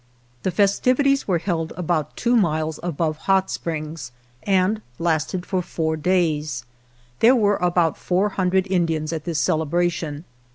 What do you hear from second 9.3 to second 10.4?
celebration.